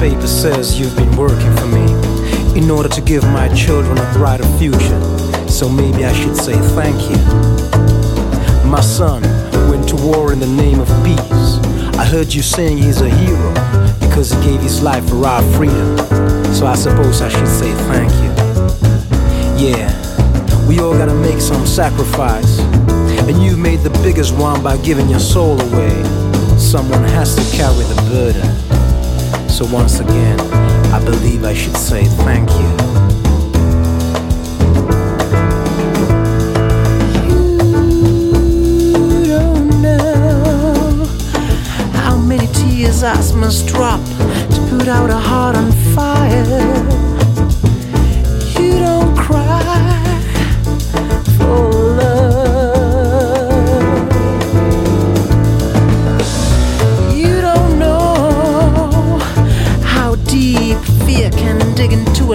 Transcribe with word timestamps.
paper 0.00 0.26
says 0.26 0.80
you've 0.80 0.96
been 0.96 1.14
working 1.14 1.54
for 1.56 1.66
me 1.66 1.84
in 2.58 2.70
order 2.70 2.88
to 2.88 3.02
give 3.02 3.22
my 3.22 3.46
children 3.54 3.98
a 3.98 4.12
brighter 4.14 4.48
future. 4.56 4.98
So 5.46 5.68
maybe 5.68 6.06
I 6.06 6.12
should 6.14 6.34
say 6.34 6.54
thank 6.74 6.98
you. 7.10 7.18
My 8.66 8.80
son 8.80 9.20
went 9.68 9.86
to 9.90 9.96
war 9.96 10.32
in 10.32 10.40
the 10.40 10.46
name 10.46 10.80
of 10.80 10.88
peace. 11.04 11.98
I 11.98 12.06
heard 12.06 12.32
you 12.32 12.40
saying 12.40 12.78
he's 12.78 13.02
a 13.02 13.10
hero 13.10 13.52
because 14.00 14.32
he 14.32 14.40
gave 14.42 14.62
his 14.62 14.82
life 14.82 15.06
for 15.06 15.26
our 15.26 15.42
freedom. 15.52 15.98
So 16.54 16.66
I 16.66 16.76
suppose 16.76 17.20
I 17.20 17.28
should 17.28 17.48
say 17.48 17.70
thank 17.92 18.10
you. 18.24 18.30
Yeah, 19.62 19.92
we 20.66 20.80
all 20.80 20.94
gotta 20.94 21.14
make 21.14 21.42
some 21.42 21.66
sacrifice. 21.66 22.58
And 23.28 23.42
you 23.42 23.54
made 23.54 23.80
the 23.80 23.90
biggest 24.02 24.32
one 24.34 24.62
by 24.62 24.78
giving 24.78 25.10
your 25.10 25.20
soul 25.20 25.60
away. 25.60 26.02
Someone 26.58 27.04
has 27.04 27.36
to 27.36 27.56
carry 27.56 27.84
the 27.84 28.02
burden. 28.08 28.79
So 29.60 29.66
once 29.66 30.00
again, 30.00 30.40
I 30.90 31.04
believe 31.04 31.44
I 31.44 31.52
should 31.52 31.76
say 31.76 32.06
thank 32.24 32.48
you. 32.48 32.70
How 41.92 42.16
many 42.16 42.46
tears 42.54 43.02
I 43.02 43.14
must 43.36 43.66
drop 43.66 44.00
to 44.00 44.66
put 44.70 44.88
out 44.88 45.10
a 45.10 45.18
heart 45.18 45.56
on 45.56 45.70
fire. 45.94 47.09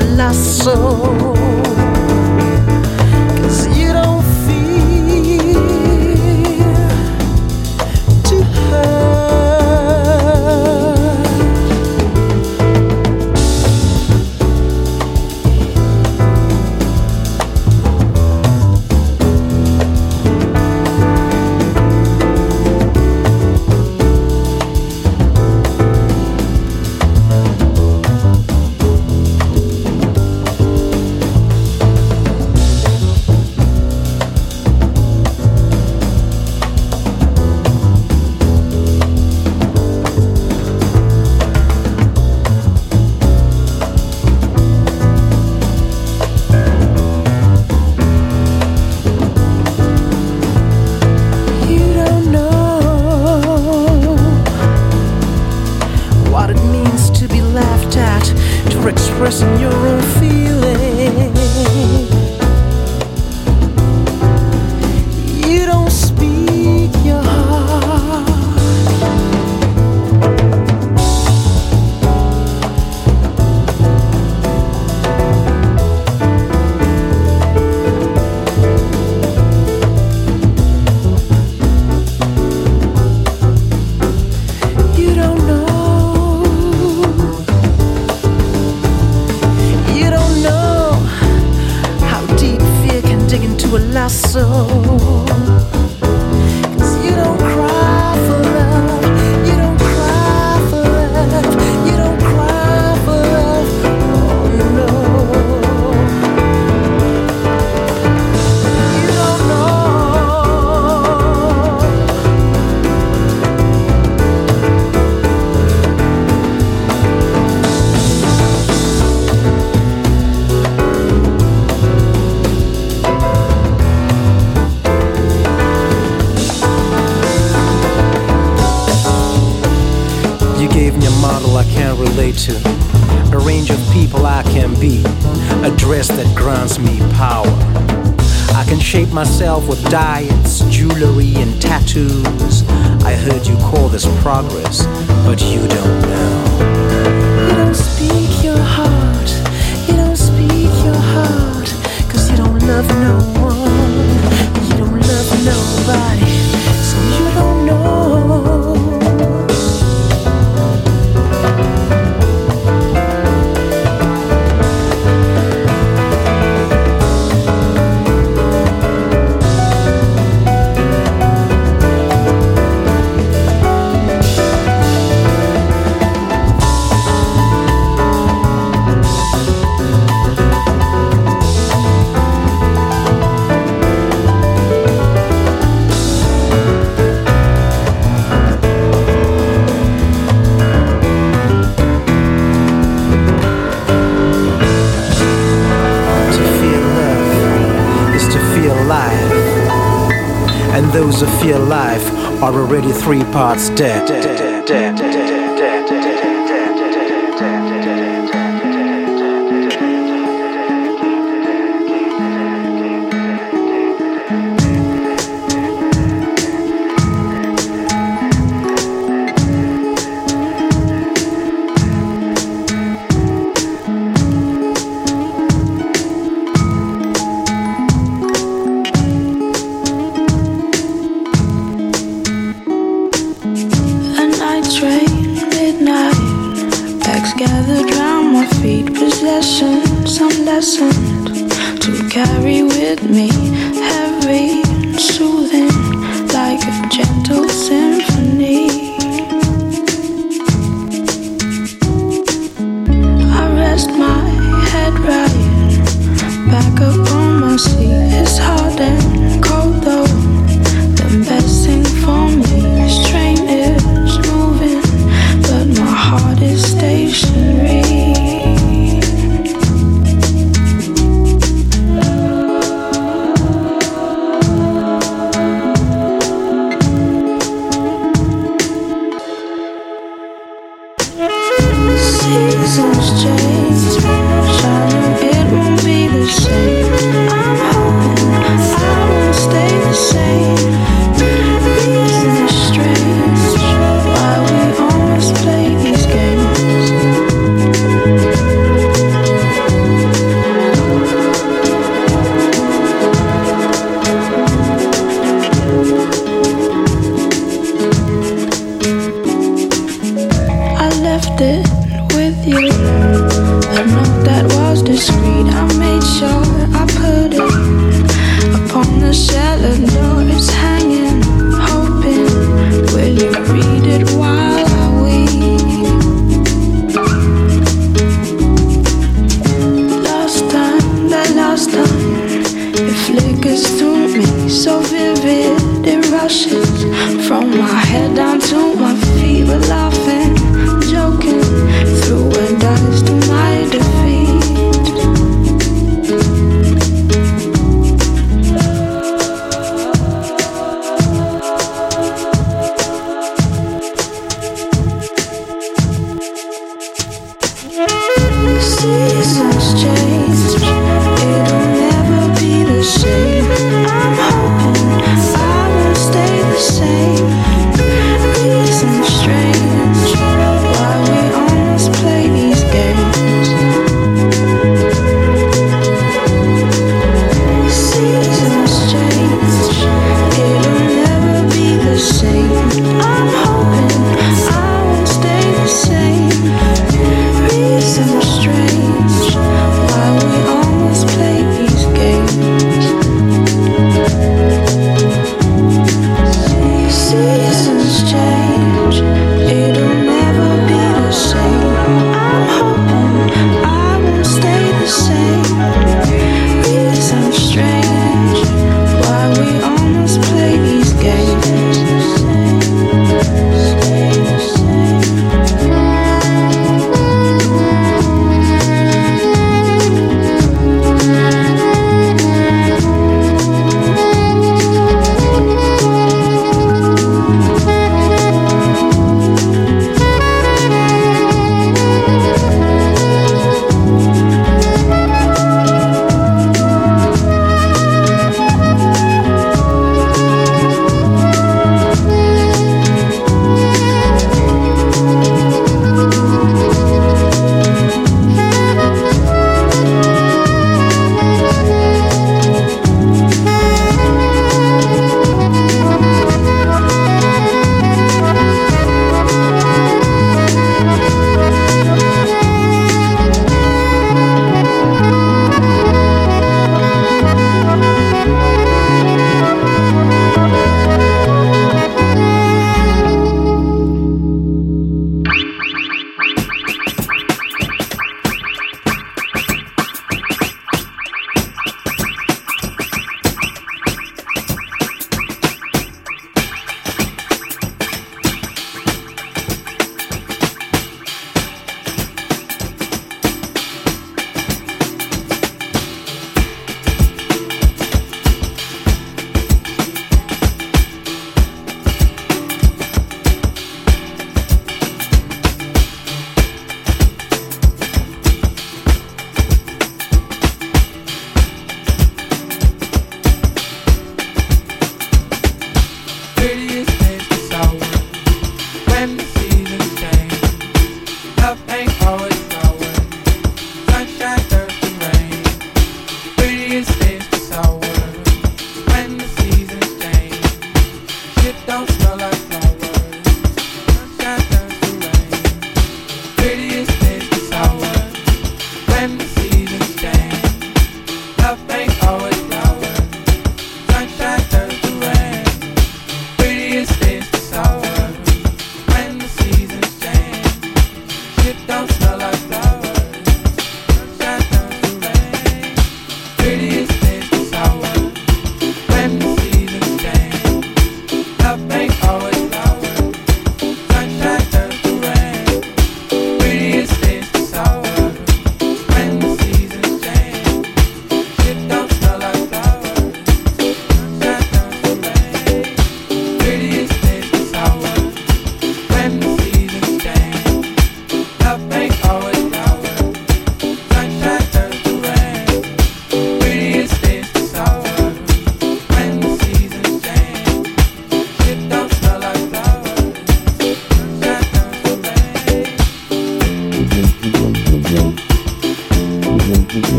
lasso 0.00 1.43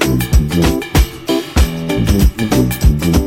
Thank 0.00 0.24
you. 3.14 3.19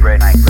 bread. 0.00 0.49